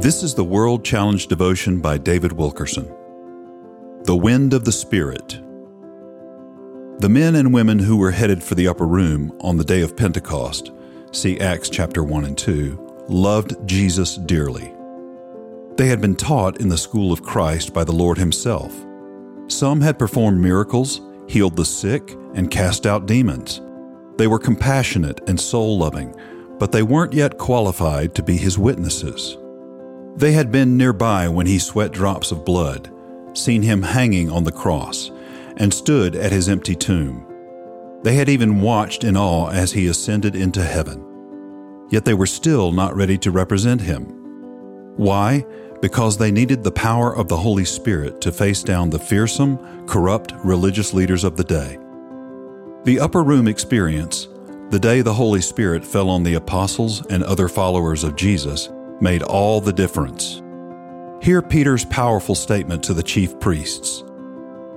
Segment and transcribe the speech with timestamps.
[0.00, 2.86] This is the World Challenge devotion by David Wilkerson.
[4.04, 5.38] The Wind of the Spirit.
[7.00, 9.98] The men and women who were headed for the upper room on the day of
[9.98, 10.72] Pentecost,
[11.12, 14.72] see Acts chapter 1 and 2, loved Jesus dearly.
[15.76, 18.74] They had been taught in the school of Christ by the Lord Himself.
[19.48, 23.60] Some had performed miracles, healed the sick, and cast out demons.
[24.16, 26.14] They were compassionate and soul loving,
[26.58, 29.36] but they weren't yet qualified to be His witnesses.
[30.16, 32.90] They had been nearby when He sweat drops of blood,
[33.34, 35.10] seen Him hanging on the cross,
[35.56, 37.26] and stood at His empty tomb.
[38.02, 41.04] They had even watched in awe as He ascended into heaven.
[41.90, 44.16] Yet they were still not ready to represent Him.
[44.96, 45.44] Why?
[45.80, 50.34] because they needed the power of the Holy Spirit to face down the fearsome, corrupt
[50.44, 51.78] religious leaders of the day.
[52.84, 54.28] The upper room experience,
[54.70, 58.68] the day the Holy Spirit fell on the apostles and other followers of Jesus,
[59.00, 60.42] made all the difference.
[61.22, 64.02] Hear Peter's powerful statement to the chief priests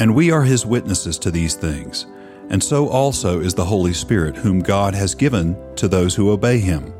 [0.00, 2.06] And we are his witnesses to these things,
[2.50, 6.58] and so also is the Holy Spirit, whom God has given to those who obey
[6.58, 6.92] him.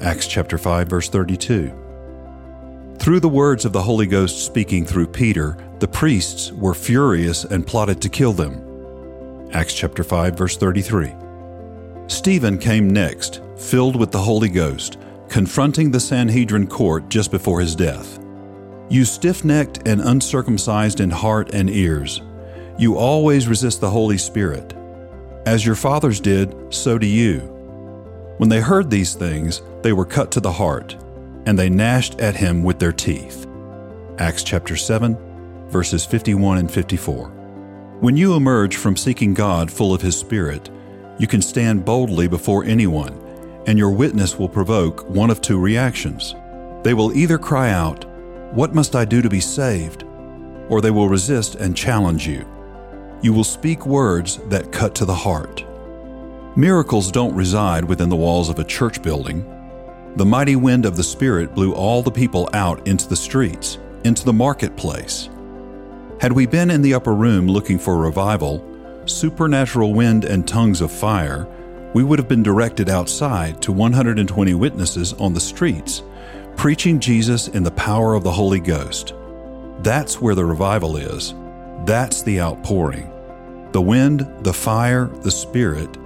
[0.00, 1.72] Acts chapter 5 verse 32.
[2.98, 7.66] Through the words of the Holy Ghost speaking through Peter, the priests were furious and
[7.66, 9.50] plotted to kill them.
[9.52, 11.14] Acts chapter 5 verse 33.
[12.06, 14.98] Stephen came next, filled with the Holy Ghost,
[15.30, 18.18] confronting the Sanhedrin court just before his death.
[18.88, 22.20] You stiff-necked and uncircumcised in heart and ears,
[22.76, 24.74] you always resist the Holy Spirit.
[25.46, 27.38] As your fathers did, so do you.
[28.38, 30.96] When they heard these things, they were cut to the heart
[31.46, 33.46] and they gnashed at him with their teeth.
[34.18, 35.16] Acts chapter 7,
[35.68, 37.28] verses 51 and 54.
[38.00, 40.70] When you emerge from seeking God full of His Spirit,
[41.18, 43.19] you can stand boldly before anyone,
[43.66, 46.34] and your witness will provoke one of two reactions.
[46.82, 48.04] They will either cry out,
[48.54, 50.04] What must I do to be saved?
[50.68, 52.46] or they will resist and challenge you.
[53.22, 55.64] You will speak words that cut to the heart.
[56.56, 59.44] Miracles don't reside within the walls of a church building
[60.16, 64.24] the mighty wind of the Spirit blew all the people out into the streets, into
[64.24, 65.28] the marketplace.
[66.20, 68.66] Had we been in the upper room looking for revival,
[69.06, 71.46] supernatural wind and tongues of fire,
[71.92, 76.02] we would have been directed outside to 120 witnesses on the streets,
[76.56, 79.14] preaching Jesus in the power of the Holy Ghost.
[79.80, 81.34] That's where the revival is.
[81.84, 83.10] That's the outpouring.
[83.72, 85.96] The wind, the fire, the Spirit,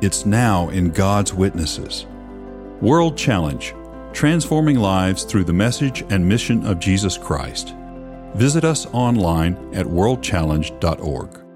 [0.00, 2.06] it's now in God's witnesses.
[2.80, 3.74] World Challenge
[4.12, 7.74] Transforming Lives Through the Message and Mission of Jesus Christ.
[8.34, 11.49] Visit us online at worldchallenge.org.